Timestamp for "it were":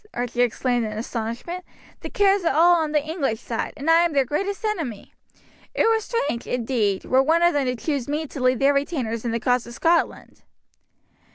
5.75-5.99